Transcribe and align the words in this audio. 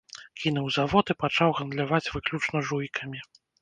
Кінуў 0.43 0.69
завод 0.77 1.05
і 1.15 1.17
пачаў 1.25 1.55
гандляваць 1.61 2.03
выключна 2.19 2.67
жуйкамі. 2.69 3.19